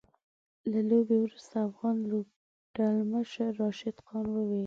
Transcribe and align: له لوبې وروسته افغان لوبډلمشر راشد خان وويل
له 0.71 0.79
لوبې 0.89 1.17
وروسته 1.21 1.55
افغان 1.69 1.95
لوبډلمشر 2.11 3.49
راشد 3.61 3.97
خان 4.07 4.25
وويل 4.31 4.59